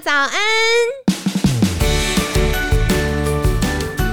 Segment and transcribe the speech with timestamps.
[0.00, 0.30] 早安！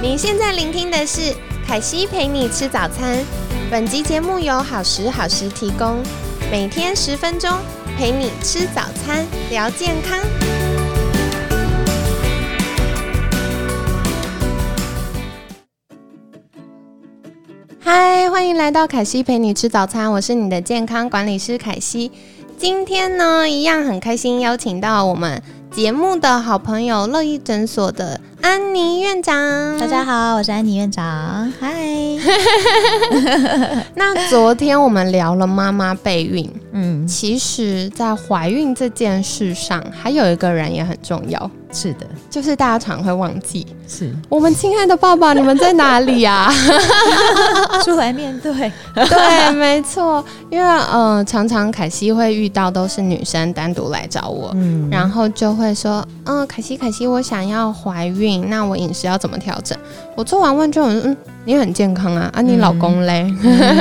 [0.02, 1.32] 你现在聆听的是
[1.64, 3.24] 凯西陪你吃早餐。
[3.70, 6.02] 本集节目由好时好时提供，
[6.50, 7.50] 每天十分钟
[7.96, 10.18] 陪你吃早餐，聊健康。
[17.78, 22.10] 嗨，欢迎来到凯西陪你吃早餐，我是你的健康管理师凯西。
[22.58, 25.42] 今天呢，一样很开心，邀请到我们
[25.76, 29.78] 节目的好朋友乐意诊所的安妮院长。
[29.78, 31.52] 大家好，我是安妮院长。
[31.60, 31.70] 嗨，
[33.94, 41.50] 那昨天我们聊了妈妈备孕，嗯，其实，在怀孕这件事上，还有一个人也很重要。
[41.72, 46.50] 是的，就是大家常会忘记，是我们亲爱的爸爸，你们在哪里呀？
[47.84, 48.52] 出来面对，
[48.94, 59.76] 对，没错，因为呃，常常凯西会遇到都是女生单独来找我，嗯，然后就会说，嗯，凯西，凯西，我想要怀孕，那我饮食要怎么调整？
[60.16, 63.30] 我做完问就，嗯，你很健康啊，啊，你老公嘞？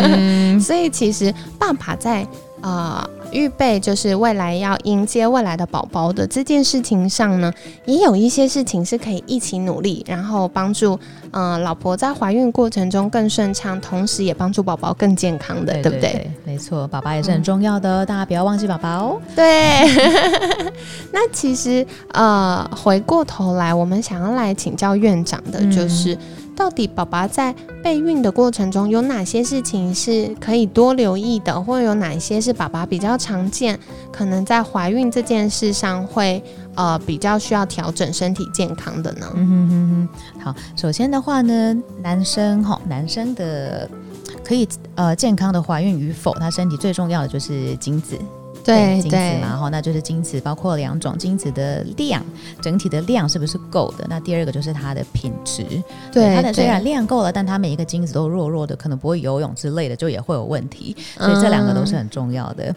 [0.59, 2.28] 所以其实爸爸在。
[2.61, 7.52] 啊，预备就是未来要迎接未来的宝宝的这件事情上呢，
[7.86, 10.97] 也有一些事情是可以一起努力，然后帮助
[11.31, 16.31] 嗯老婆在怀孕过程中更顺畅，同时也帮助宝宝更健康的，对不对？
[16.45, 19.22] 没错，宝宝也是很重要的，大家不要忘记宝宝哦。
[19.36, 19.81] 对，
[21.11, 26.17] 那其实呃，回过头来，我们想要来请教院长的就是。
[26.56, 27.53] 到底宝宝在
[27.84, 33.78] 备孕的过程中有哪些事情是可以多留意的，或者有哪些是宝宝比较常见，
[34.12, 36.42] 可能在怀孕这件事上会
[36.75, 39.28] 呃比较需要调整身体健康的呢？
[39.36, 40.42] 嗯哼哼哼。
[40.42, 43.90] 好，首先的话呢，男生哈，男生的
[44.44, 48.17] 可以呃健康的怀孕与否，他身体最重要的就是精子。
[48.66, 52.21] 对精子嘛，哈，那就是精子包括两种，精子的量，
[52.61, 54.05] 整体的量是不是够的？
[54.09, 55.63] 那第二个就是它的品质，
[56.11, 62.75] 对它的虽然量够了，但它每一个精子都弱弱的，可能不会游泳之类的，就也会有问题，所以这两个都是很重要的。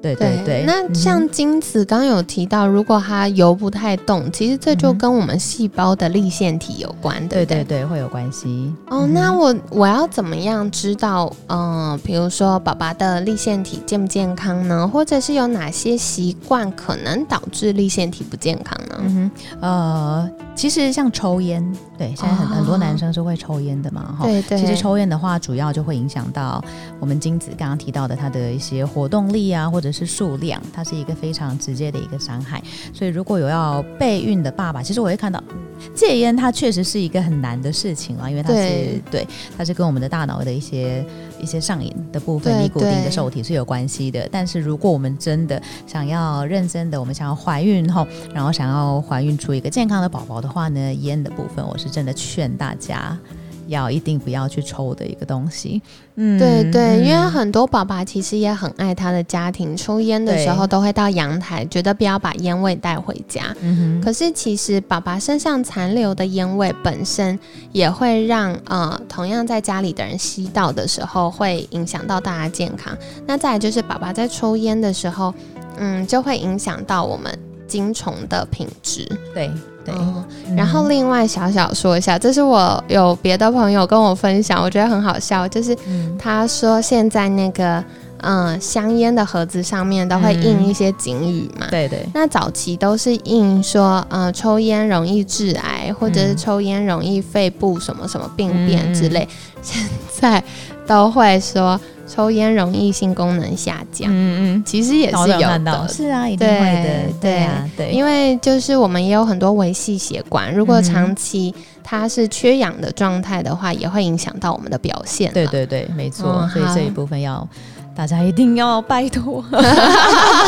[0.00, 8.72] 对对对，那像精子刚刚有提到，如果它游不太动，其实这就跟我们细胞的立腺体有关，对对对，会有关系。
[8.88, 11.32] 哦，那我我要怎么样知道？
[11.48, 14.86] 嗯，比如说宝宝的立腺体健不健康呢？
[14.86, 18.94] 或者是有哪些习惯可能导致立腺体不健康呢？
[19.00, 21.64] 嗯哼，呃，其实像抽烟，
[21.96, 24.58] 对，现在很很多男生是会抽烟的嘛，哈，对对。
[24.58, 26.60] 其实抽烟的话，主要就会影响到
[26.98, 32.60] 我们精子刚刚提到的它的一些活动力啊，或者是数量，它是一个非常直接的一个伤害。
[32.92, 35.40] 所以如果有要备孕的爸爸，其实我会看到
[35.94, 39.24] 戒烟，它确实是一个很难的事情啊，因为它是对，
[39.56, 41.06] 它是跟我们的大脑的一些
[41.40, 44.28] 一些上瘾的部分、尼古丁的受体是有关系的。
[44.30, 53.18] 但是如果我们真的想要认真的，我们想要怀孕后，然后想要怀孕出一个健康的宝宝的话呢，烟的部分，我是真的劝大家。
[53.68, 55.80] 要一定不要去抽的一个东西，
[56.16, 63.54] 嗯，对对，因为很多爸爸其实也很爱他的家庭，抽烟的时候都会到阳台，觉得不要把烟味带回家。
[63.60, 67.38] 嗯哼，可是其实爸爸身上残留的烟味本身
[67.70, 72.96] 也会让呃同样在家里的人吸到的时候，会影响到大家健康。
[73.26, 75.32] 那再来就是爸爸在抽烟的时候，
[75.76, 79.06] 嗯，就会影响到我们精虫的品质。
[79.34, 79.50] 对。
[79.88, 85.76] 对，然后另外小小说一下，这是我有别的朋友跟我分享，我觉得很好笑，就是
[86.18, 87.82] 他说现在那个
[88.22, 99.28] 嗯香烟的盒子上面都会印一些警语嘛，对对，那早期都是印说嗯抽烟容易致癌，或者是抽烟容易肺部什么什么病变之类，
[99.62, 100.42] 现在
[100.86, 101.80] 都会说。
[102.08, 111.54] 抽烟容易性功能下降，嗯嗯，其实也是有的，是啊，一定会的，对啊，对，因为就是我们也有很多维系血管，如果长期
[111.84, 115.32] 它是缺氧的状态的话，也会影响到我们的表现。
[115.32, 117.46] 对对对，没错，所以这一部分要
[117.94, 119.44] 大家一定要拜托，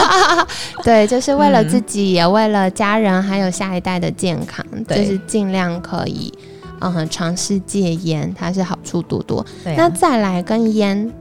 [0.83, 6.33] 对，就是为了自己，也为了家人，还有下一代的健康，就是尽量可以
[6.81, 9.45] 嗯尝试戒烟，它是好处多多。
[9.77, 11.13] 那再来跟烟。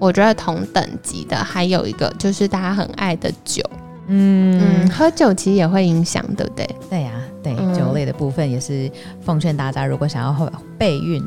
[0.00, 3.62] 我觉得同等级的还有一个就是大家很爱的酒，
[4.08, 6.68] 嗯嗯，喝酒其实也会影响，对不对？
[6.88, 7.12] 对呀，
[7.42, 11.22] 对酒类的部分也是奉劝大家，如果想要备孕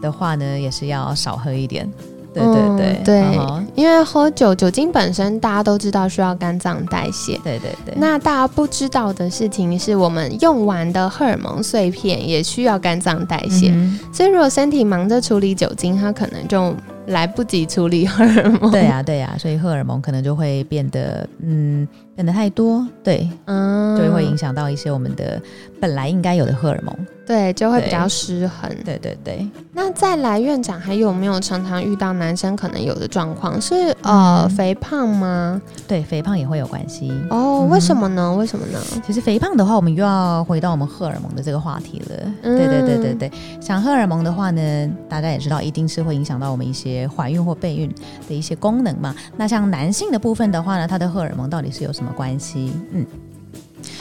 [0.00, 1.86] 的话呢，也是要少喝一点。
[2.32, 3.38] 对对对对，
[3.74, 7.94] 因为喝酒酒精本身大家都知道需要肝脏代谢，对对对。
[7.96, 13.74] 那大家不知道的事情是我们用完的荷尔蒙碎片也需要肝脏代谢，
[14.12, 16.72] 所以如果身体忙着处理酒精，它可能就。
[17.06, 18.70] 来不及处理荷尔蒙。
[18.70, 25.40] 对呀，对呀，所以荷尔蒙可能就会变得，嗯，变得太多，对，嗯，就会影响到一些我们的
[25.80, 26.94] 本来应该有的荷尔蒙。
[27.26, 28.70] 对，就会比较失衡。
[28.84, 29.46] 对对对。
[29.72, 35.60] 那再来，院长还有没有常常遇到男生可能有的状况是呃肥胖吗？
[35.88, 37.12] 对，肥胖也会有关系。
[37.30, 38.34] 哦，为什么呢？
[38.36, 38.78] 为什么呢？
[39.04, 42.32] 其实肥胖的话，我们又要回到我们荷尔蒙的这个话题了。
[42.42, 43.32] 对对对对对。
[43.60, 47.92] 像荷尔蒙的话呢，大家也知道，一定是会影响到我们一些怀孕或备孕
[48.28, 49.14] 的一些功能嘛。
[49.36, 52.72] 那像男性的部分的话呢，它的荷尔蒙到底是有什么关系？
[52.92, 53.04] 嗯，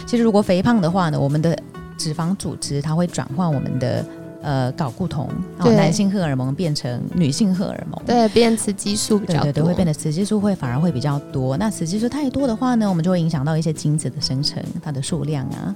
[0.05, 1.57] 其实如果肥胖的话呢，我们的
[1.97, 4.05] 脂肪组织它会转换我们的
[4.41, 5.27] 呃睾固酮，
[5.57, 11.57] 然后男性荷尔蒙变成女性荷尔蒙，对，变雌激素比较多，对，会变得雌激素会反而会比较多。
[11.57, 15.75] 那雌激素太多的话呢，我们就会影响到一些精子的生成，它的数量啊，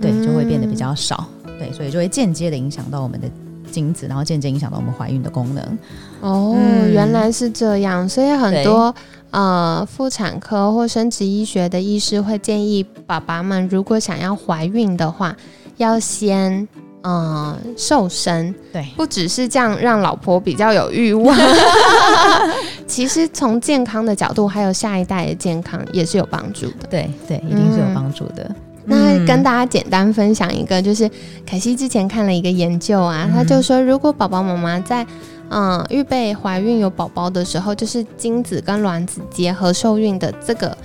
[0.00, 1.26] 对，就会变得比较少，
[1.58, 3.28] 对，所以就会间接的影响到我们的
[3.74, 5.78] 精子，然后渐渐影响到我们怀孕的功能。
[6.20, 6.56] 哦，
[6.92, 8.94] 原来是这样，所以很多。
[9.30, 15.34] 呃，妇产科或生殖医学的医师会建议爸爸们，如果想要怀孕的话，
[15.76, 16.68] 要先
[17.02, 18.54] 呃瘦身。
[18.72, 21.36] 对，不只是这样让老婆比较有欲望，
[22.86, 26.86] 其实从健康的角度，还有下一代的健康也是有帮助的。
[26.88, 28.48] 对对，一定是有帮助的。
[28.86, 31.10] 那跟大家简单分享一个，就是
[31.46, 35.06] 凯西之前看了一个研究啊，他就说，如果宝宝妈妈在
[35.50, 40.76] 嗯，预备怀孕有宝宝的时候，就是精子跟卵子结合受孕的这个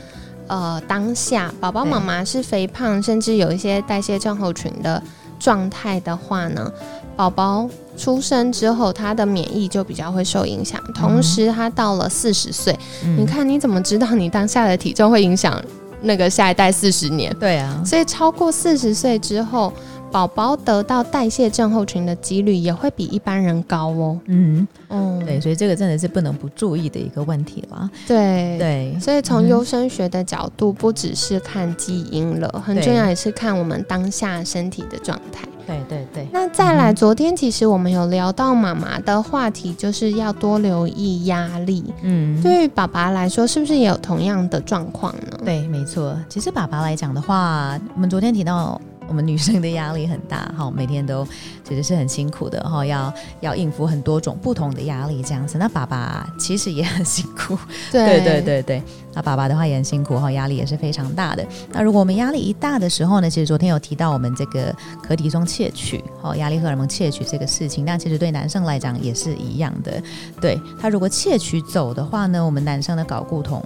[0.48, 5.02] 呃当下，宝宝妈妈是肥胖，甚至有一些代谢症候群的
[5.40, 6.72] 状态的话呢，
[7.16, 10.80] 宝宝出生之后，他的免疫就比较会受影响。
[10.94, 12.78] 同时，他到了四十岁，
[13.18, 15.60] 你看你怎么知道你当下的体重会影响
[16.02, 17.36] 那个下一代四十年？
[17.40, 19.72] 对啊，所以超过四十岁之后。
[20.12, 24.20] 宝宝得到代谢症候群的几率也会比一般人高哦。
[24.26, 27.90] 嗯嗯，对，所以这个真的是不能不注意的一个问题了。
[28.08, 35.48] 对对，所以从优生学的角度，不只是看基因了，很重要也是看我们当下身体的状态。
[35.68, 36.28] 对对对。
[36.34, 41.86] 那再来，昨天其实我们有聊到妈妈的话题，就是要多留意压力。
[42.02, 45.38] 嗯，对于爸爸来说，是不是也有同样的状况呢？
[45.46, 46.18] 对，没错。
[46.28, 48.82] 其实爸爸来讲的话，我们昨天提到。
[49.10, 51.28] 我们女生的压力很大，哈，每天都
[51.68, 55.58] 其实是很辛苦的，哈，要要应付很多种不同的压力，这样子。
[55.58, 57.58] 那爸爸其实也很辛苦，
[57.92, 58.84] 对对对对。
[59.14, 61.46] 那爸爸的话也很辛苦，哈，压力也是非常大的。
[61.72, 70.02] 那如果我们压力一大的时候呢，其实昨天有提到我们这个可体中窃取，哈，压力荷尔蒙窃取这个事情，那其实对男生来讲也是一样的。
[70.40, 73.64] 对他如果窃取走的话呢，我们男生的睾固酮。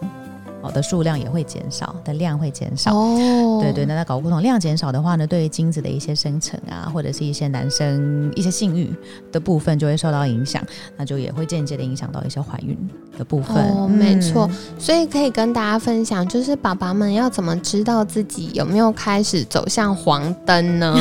[0.63, 2.95] 好的数量也会减少，的量会减少。
[2.95, 8.89] 哦，对对，那它睾固酮量减少的话呢，对于精子的一些生成啊，或者是一些男生一些性欲
[9.29, 10.63] 的部分就会受到影响，
[10.95, 12.77] 那就也会间接的影响到一些怀孕
[13.17, 13.57] 的部分。
[13.57, 14.49] 哦，没错。
[14.79, 20.97] 所以可以跟大家分享，就是爸爸们要怎么知道自己有没有开始走向黄灯呢？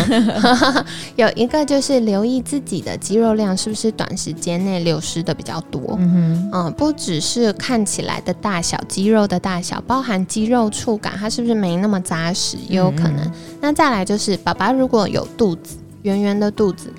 [1.14, 5.96] 有一个就是留意自己的肌肉量是不是短时间内流失的比较多。
[6.00, 9.51] 嗯哼，嗯，不只是看起来的大小，肌肉的大。
[9.52, 12.56] 大小包含肌肉触感，它是不是没那么扎实？
[12.70, 13.30] 也有可能。
[13.60, 16.90] 那再来就是，爸爸如果有肚子，圆圆的肚子。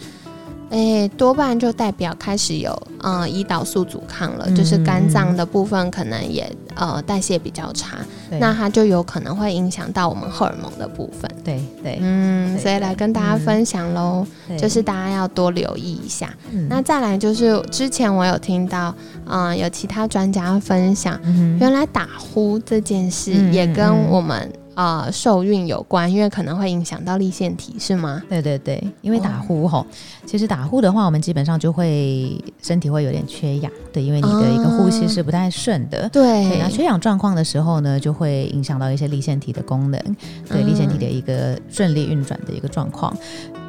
[0.73, 7.97] 哎，多半就代表开始有呃胰岛素阻抗了，就是肝脏的部分可能也呃代谢比较差，
[8.39, 11.29] 那它就有可能会影响到我们荷尔蒙的部分。
[11.43, 14.25] 对对，嗯，所以来跟大家分享喽，
[14.57, 16.33] 就是大家要多留意一下。
[16.67, 18.95] 那再来就是之前我有听到，
[19.27, 21.19] 嗯，有其他专家分享，
[21.59, 24.51] 原来打呼这件事也跟我们。
[24.75, 28.21] 啊，受孕有关，因为可能会影响到立腺体，是吗？
[28.29, 29.85] 对对对，因为打呼吼，
[30.25, 36.57] 其实打呼的话，我们基本上就会身体会有点缺氧，对，因为你的一个呼吸是不太顺的，对。
[36.57, 40.01] 那缺氧状况的时候呢，就会影响到一些立腺体的功能，
[40.49, 43.15] 对立腺体的一个顺利运转的一个状况，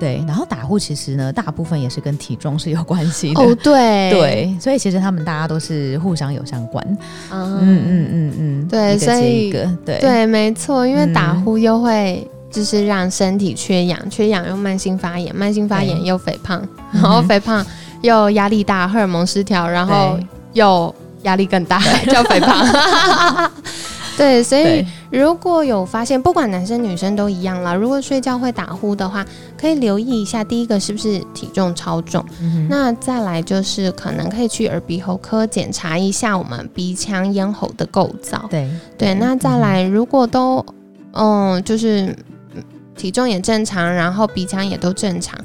[0.01, 0.23] 对。
[0.27, 6.83] 然后打呼其实呢，大部分也是跟体重是有关系的，哦，对对，所以其实他们大家都是互相有相关，
[7.31, 9.51] 嗯嗯嗯嗯，对，所以
[9.85, 10.87] 对对，没错。
[10.95, 17.67] 因为打呼又会就是让身体缺氧，缺氧又慢性发炎，慢性发炎又肥胖，然后肥胖
[18.01, 20.17] 又压力大，荷尔蒙失调，然后
[20.53, 23.51] 又压力更大，叫 肥胖。
[24.17, 27.75] 对，所以如果有发现，不管男生女生都一样啦。
[27.75, 29.27] 如果睡觉会打呼的话，
[29.59, 32.25] 可以留意一下，第一个是不是体重超重？
[32.69, 38.47] 那再来就是可能可以去耳鼻喉科检查一下我们鼻腔咽喉的构造。
[38.49, 40.65] 对对，那再来如果都。
[41.15, 42.15] 嗯，就是
[42.97, 45.39] 体重也正常，然后鼻腔也都正常，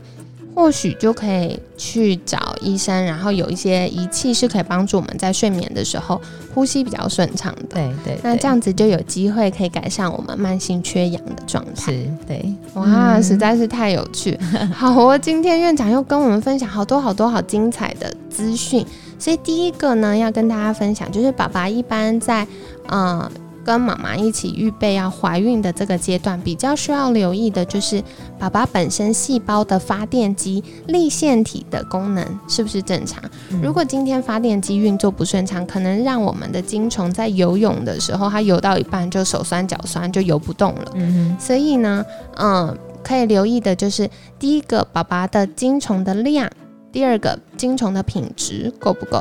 [0.55, 6.19] 或许就可以去找医生，然后有一些仪器是可以帮助我们在睡眠的时候
[6.53, 7.75] 呼吸比较顺畅的。
[7.75, 11.91] 对对，那这样子就有机会可以改善我们慢性缺氧的状态。
[11.91, 14.37] 是，对，哇，实在是太有趣。
[14.73, 18.85] 好，我今天院长又跟我们分享好多好多好精彩的资讯。
[19.17, 22.47] 所以第一个呢，要跟大家分享，就是爸爸一般在
[22.91, 23.29] 嗯。
[23.69, 28.03] 跟妈妈一起预备要怀孕的这个阶段，比较需要留意的就是
[28.39, 33.23] 宝宝本身细胞的发电机立腺体的功能是不是正常。
[33.61, 40.91] 如果今天发电机运作不顺畅，可能让我们的精虫在游泳的时候，它游到一半就手酸脚酸，就游不动了。
[40.95, 42.03] 嗯所以呢，
[42.37, 44.09] 嗯，可以留意的就是
[44.39, 46.49] 第一个，宝宝的精虫的量。
[46.91, 49.17] 第二个精虫的品质够不够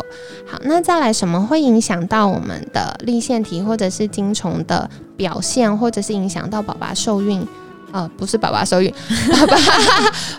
[0.46, 0.58] 好？
[0.62, 7.46] 那再来什么会影响到我们的立腺体或者是精虫的表现，或者是影响到宝宝受孕？
[7.92, 8.92] 呃，不是宝宝受孕，
[9.32, 9.56] 爸爸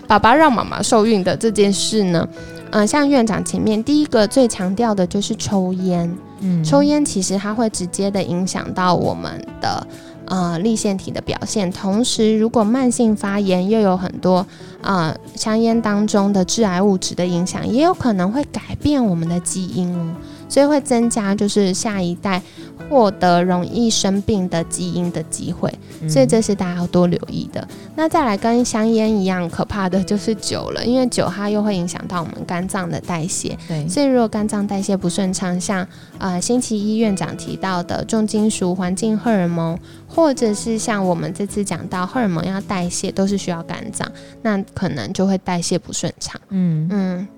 [0.06, 2.28] 爸爸让妈妈受孕的这件事呢？
[2.70, 6.16] 嗯，像院长前面第一个最强调的就是抽烟。
[6.40, 9.86] 嗯，抽烟其实它会直接的影响到我们的。
[10.30, 14.46] 呃，立腺体的表现，同时如果慢性发炎又有很多
[14.80, 20.14] 呃香烟当中的致癌物质的影响，也有可能会改变我们的基因哦。
[20.48, 22.40] 所以会增加就是下一代
[22.88, 25.72] 获得容易生病的基因的机会，
[26.08, 27.66] 所以这是大家要多留意的。
[27.94, 33.56] 那再来跟香烟一样可怕的就是酒了，因为酒它又会影响到我们肝脏的代谢。
[33.68, 35.86] 对，所以如果肝脏代谢不顺畅，像
[36.18, 44.10] 呃星期一院长提到的重金属、环境荷尔蒙，或者是像我们这次讲到荷尔蒙要代谢，都是需要肝脏，
[44.42, 46.40] 那可能就会代谢不顺畅。
[46.48, 47.28] 嗯嗯，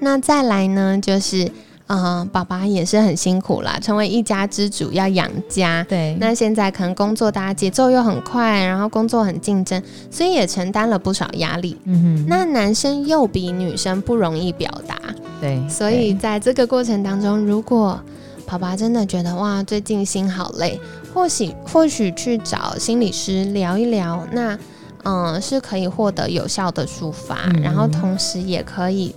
[0.00, 1.50] 那再来呢就是。
[1.94, 5.84] 嗯，爸爸也是很辛苦啦，成为一家之主要养家。
[5.86, 11.76] 对，那现在可能工作大家节奏又很快，然后工作很竞争，所以也承担了不少压力。
[11.84, 14.96] 嗯哼，那男生又比女生不容易表达。
[15.38, 18.00] 对，所以在这个过程当中，如果
[18.46, 20.80] 爸爸真的觉得哇，最近心好累，
[21.12, 24.58] 或许或许去找心理师聊一聊，那
[25.04, 29.14] 嗯是可以获得有效的抒发，然后同时也可以。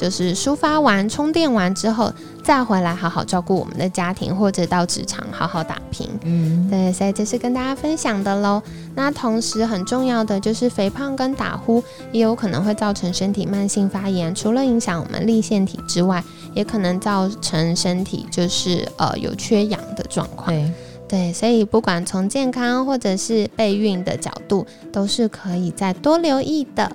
[0.00, 2.10] 就是抒发完、充电完之后，
[2.42, 6.08] 再回来好好照顾我们的家庭，或者到职场好好打拼。
[6.22, 8.62] 嗯，对，所以这是跟大家分享的喽。
[8.94, 20.46] 那同时很重要的就是肥胖跟打呼也有可能会造成身体慢性发炎，除了影响我们立腺体之外，也可能造成身体就是呃有缺氧的状况。
[20.46, 20.72] 对，
[21.06, 26.90] 对，所以不管从健康或者是备孕的角度，都是可以再多留意的。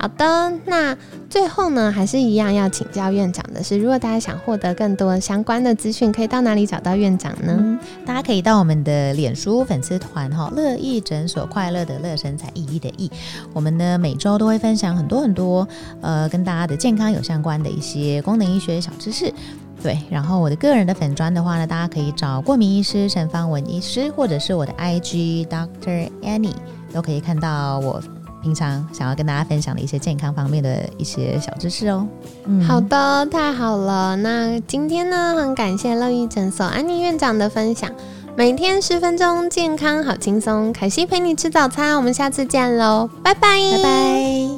[0.00, 0.96] 好的，那
[1.28, 7.78] 最后呢，还是一样要请教院长的是，如果大家想获得更多相关的资讯，可以到哪里找到院长呢？
[8.06, 13.10] 大家可以到我们的脸书粉丝团哈，乐意诊所快乐的乐身材意义的意，
[13.52, 15.66] 我们呢每周都会分享很多很多
[16.00, 19.34] 呃跟大家的健康有相关的一些功能医学小知识。
[19.82, 26.54] 对，然后我的个人的粉砖的话呢，大家可以找过敏医师陈芳文医师，或者是我的 IG Doctor Annie，
[26.92, 28.00] 都可以看到我。
[28.42, 32.06] 平常想要跟大家分享的一些健康方面的一些小知识哦。
[32.44, 34.16] 嗯，好的，太好了。
[34.16, 37.90] 那今天呢，很感谢乐意诊所安妮院长的分享。
[38.36, 40.72] 每天十分钟，健康好轻松。
[40.72, 44.57] 凯西陪你吃早餐，我们下次见喽，拜拜，拜拜。